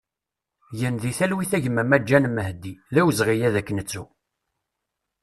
[0.77, 4.03] Gen di talwit a gma Maǧan Mehdi, d awezɣi ad k-nettu!